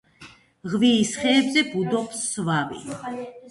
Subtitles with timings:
[0.71, 2.83] ღვიის ხეებზე ბუდობს სვავი.